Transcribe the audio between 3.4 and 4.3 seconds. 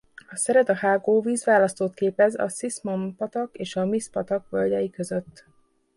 és a Mis